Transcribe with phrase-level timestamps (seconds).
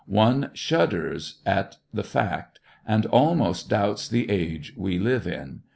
[0.07, 5.61] One shudders at the fact, and almost doubts the age we live in.